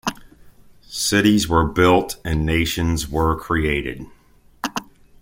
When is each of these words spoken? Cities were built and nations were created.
Cities 0.89 1.47
were 1.47 1.63
built 1.63 2.19
and 2.25 2.43
nations 2.43 3.07
were 3.07 3.37
created. 3.39 4.07